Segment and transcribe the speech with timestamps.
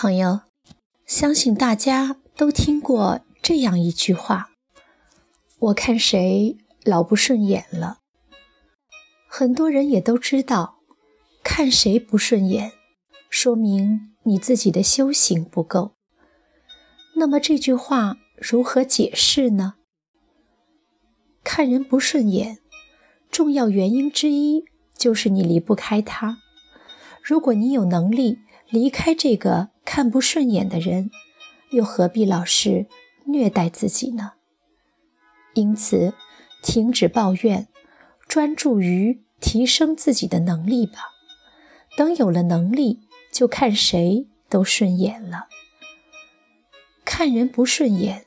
[0.00, 0.42] 朋友，
[1.06, 4.52] 相信大家都听过这样一句话
[5.58, 7.98] ：“我看谁老不顺眼了。”
[9.26, 10.78] 很多人也都知道，
[11.42, 12.70] 看谁不顺眼，
[13.28, 15.96] 说明你自己的修行不够。
[17.16, 19.74] 那么这句话如何解释呢？
[21.42, 22.58] 看人不顺眼，
[23.32, 24.62] 重要原因之一
[24.96, 26.38] 就是你离不开他。
[27.20, 28.38] 如果你有能力
[28.70, 31.10] 离开这个，看不顺眼的人，
[31.70, 32.86] 又何必老是
[33.24, 34.32] 虐待自己呢？
[35.54, 36.12] 因此，
[36.62, 37.68] 停止抱怨，
[38.26, 40.98] 专注于提升自己的能力吧。
[41.96, 43.00] 等有了能力，
[43.32, 45.48] 就看谁都顺眼了。
[47.04, 48.26] 看人不顺眼，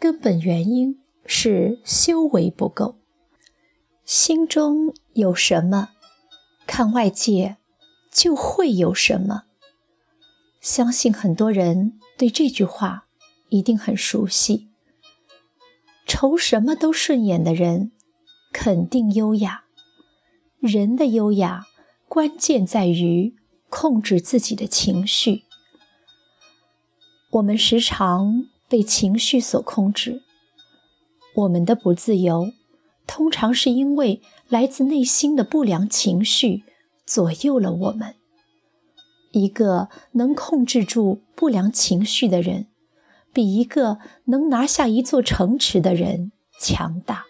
[0.00, 2.98] 根本原因是修为不够。
[4.04, 5.90] 心中有什么，
[6.66, 7.58] 看外界
[8.10, 9.44] 就会有什么。
[10.68, 13.06] 相信很多人对这句话
[13.48, 14.68] 一定很熟悉。
[16.06, 17.90] 愁什么都顺眼的人，
[18.52, 19.64] 肯定优雅。
[20.60, 21.64] 人的优雅，
[22.06, 23.34] 关键在于
[23.70, 25.44] 控制自己的情绪。
[27.30, 30.20] 我们时常被情绪所控制，
[31.34, 32.52] 我们的不自由，
[33.06, 36.64] 通常是因为来自内心的不良情绪
[37.06, 38.17] 左右了我们。
[39.32, 42.66] 一个能控制住不良情绪的人，
[43.32, 47.26] 比一个能拿下一座城池的人强大。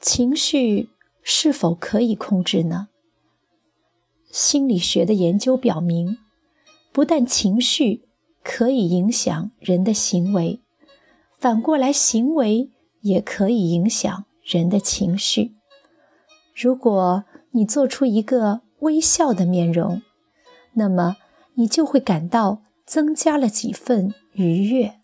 [0.00, 0.88] 情绪
[1.22, 2.88] 是否可以控制呢？
[4.30, 6.16] 心理学的研究表明，
[6.90, 8.08] 不但情绪
[8.42, 10.60] 可以影响人的行为，
[11.38, 12.70] 反过来，行为
[13.02, 15.54] 也可以影响人的情绪。
[16.54, 18.62] 如果你做出一个。
[18.84, 20.02] 微笑的面容，
[20.74, 21.16] 那么
[21.54, 25.00] 你就会感到增加了几分愉悦。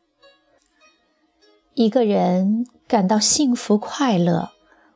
[1.74, 4.50] 一个人感到幸福快乐，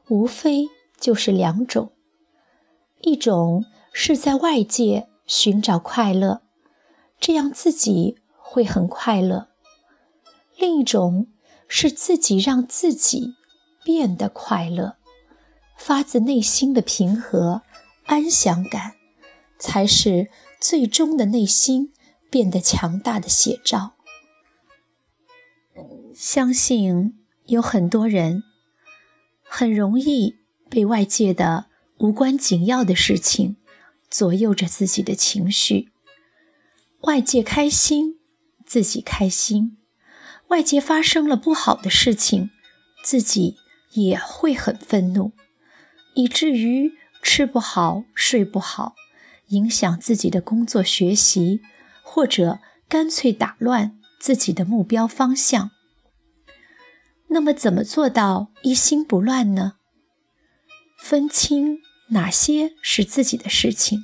[0.08, 0.68] 无非
[1.00, 1.92] 就是两种：
[3.00, 6.42] 一种是在外界寻找快乐，
[7.18, 9.48] 这样自己会很快乐；
[10.58, 11.28] 另一种
[11.66, 13.34] 是自己让自己
[13.82, 14.96] 变得快乐，
[15.76, 17.62] 发自内心的平和。
[18.06, 18.96] 安详感，
[19.58, 20.28] 才是
[20.60, 21.92] 最终的内心
[22.30, 23.94] 变得强大的写照。
[26.14, 28.44] 相信有很多人
[29.42, 30.36] 很容易
[30.68, 31.66] 被外界的
[31.98, 33.56] 无关紧要的事情
[34.10, 35.90] 左右着自己的情绪。
[37.00, 38.20] 外界开心，
[38.64, 39.76] 自己开心；
[40.48, 42.50] 外界发生了不好的事情，
[43.02, 43.56] 自己
[43.92, 45.32] 也会很愤怒，
[46.14, 46.92] 以至于。
[47.24, 48.94] 吃不好，睡不好，
[49.48, 51.62] 影响自己的工作学习，
[52.02, 55.70] 或者干脆打乱自己的目标方向。
[57.28, 59.76] 那么，怎么做到一心不乱呢？
[60.98, 61.80] 分清
[62.10, 64.02] 哪些是自己的事情，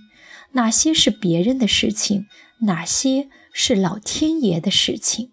[0.53, 2.27] 哪些是别人的事情，
[2.63, 5.31] 哪些是老天爷的事情。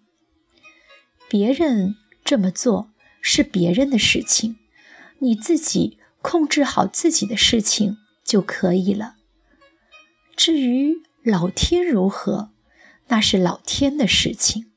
[1.26, 4.58] 别人这么做是别人的事情，
[5.20, 5.97] 你自己。
[6.20, 9.16] 控制好自己的事情就可以了。
[10.36, 12.50] 至于老天如何，
[13.08, 14.72] 那是老天的事情，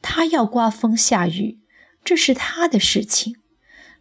[0.00, 1.60] 他要刮风下雨，
[2.04, 3.36] 这是他的事情。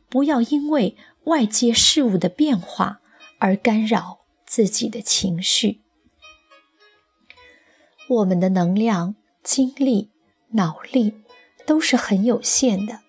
[0.09, 2.99] 不要因为外界事物的变化
[3.39, 5.81] 而干扰自己的情绪。
[8.09, 10.09] 我们的能量、精力、
[10.49, 11.21] 脑力
[11.65, 12.99] 都是很有限的，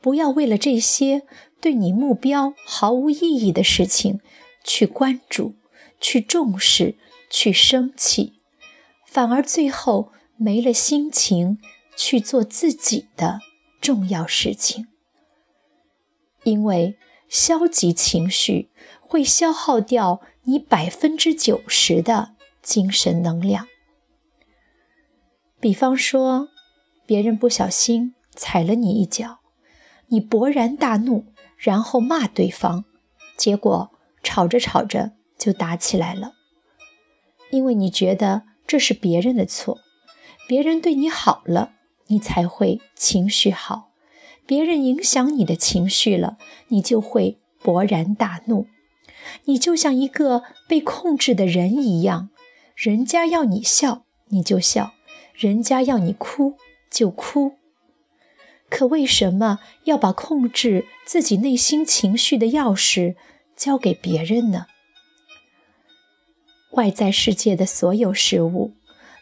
[0.00, 1.26] 不要为了这些。
[1.62, 4.20] 对你目标毫无意义的事情，
[4.64, 5.54] 去关注、
[6.00, 6.96] 去重视、
[7.30, 8.40] 去生气，
[9.06, 11.58] 反而最后没了心情
[11.96, 13.38] 去做自己的
[13.80, 14.88] 重要事情。
[16.42, 16.98] 因为
[17.28, 23.68] 消极情绪会消耗掉你百分之九十的精神能量。
[25.60, 26.48] 比方说，
[27.06, 29.38] 别人不小心踩了你一脚，
[30.08, 31.31] 你勃然大怒。
[31.62, 32.84] 然后骂对方，
[33.36, 33.92] 结果
[34.24, 36.32] 吵着吵着就打起来了。
[37.52, 39.78] 因为你觉得这是别人的错，
[40.48, 41.70] 别人对你好了，
[42.08, 43.92] 你才会情绪好；
[44.44, 46.36] 别人影响你的情绪了，
[46.68, 48.66] 你就会勃然大怒。
[49.44, 52.30] 你就像一个被控制的人一样，
[52.74, 54.94] 人家要你笑你就笑，
[55.32, 56.56] 人家要你哭
[56.90, 57.52] 就哭。
[58.72, 63.16] 可为什么要把控制自己内心情绪的钥匙
[63.54, 64.64] 交给别人呢？
[66.70, 68.72] 外在世界的所有事物，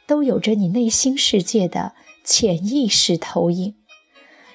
[0.07, 3.75] 都有着你内心世界的潜意识投影。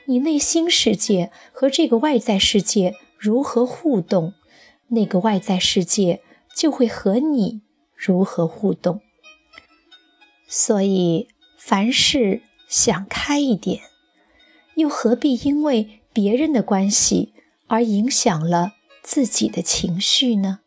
[0.05, 4.33] 你内心世界和这个外在世界如何互动，
[4.87, 6.21] 那个外在世界
[6.55, 7.61] 就会和你
[7.93, 9.01] 如何互动。
[10.47, 11.27] 所以，
[11.57, 13.81] 凡事想开一点，
[14.75, 17.33] 又何必因为别人的关系
[17.67, 20.59] 而影响了自己的情绪呢？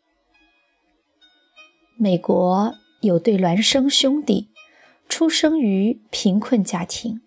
[1.95, 4.49] 美国有对孪生兄弟，
[5.07, 7.21] 出生于贫困家庭，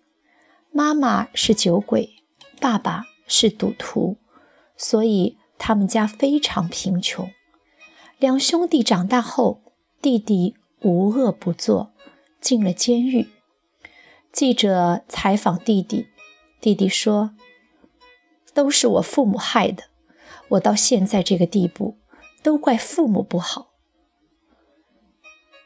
[0.71, 2.15] 妈妈是酒鬼，
[2.59, 4.17] 爸爸是赌徒，
[4.77, 7.29] 所以他们家非常贫穷。
[8.19, 9.61] 两兄弟长大后，
[10.01, 11.89] 弟弟无恶不作。
[12.41, 13.29] 进了监狱，
[14.33, 16.07] 记者采访弟弟，
[16.63, 17.35] 弟弟说
[18.55, 19.83] ：“都是我父母害的，
[20.47, 21.97] 我到现在这个地步，
[22.41, 23.73] 都怪父母不好。”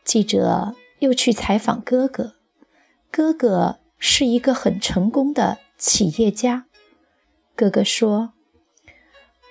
[0.03, 2.33] 记者又去采访哥哥，
[3.11, 6.65] 哥哥是一个很成功的企业家。
[7.55, 8.33] 哥哥说：“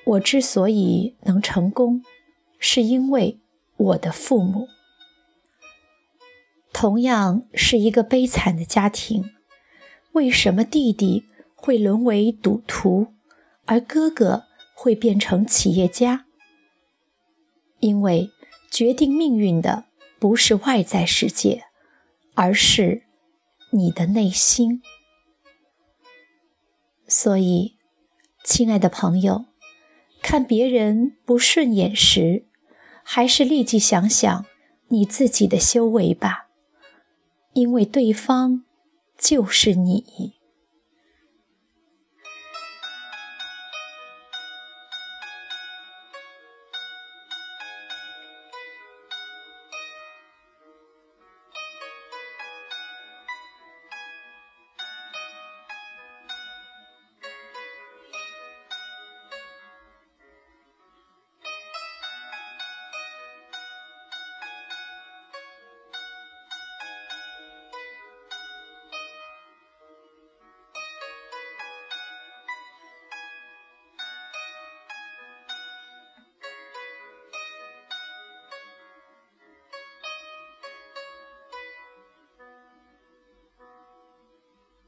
[0.04, 2.02] 我之所以能成功，
[2.58, 3.38] 是因为
[3.76, 4.66] 我的父母。”
[6.75, 9.31] 同样是一个悲惨的家庭，
[10.10, 11.28] 为什么弟弟
[11.66, 13.08] 会沦为赌徒，
[13.64, 16.26] 而哥哥会变成企业家？
[17.80, 18.30] 因为
[18.70, 19.86] 决定命运的
[20.20, 21.64] 不是外在世界，
[22.36, 23.02] 而是
[23.72, 24.80] 你的内心。
[27.08, 27.74] 所以，
[28.44, 29.46] 亲爱的朋友，
[30.22, 32.46] 看别人不顺眼时，
[33.02, 34.46] 还是立即想想
[34.86, 36.46] 你自己的修为吧。
[37.54, 38.64] 因为对方
[39.19, 40.35] 就是你。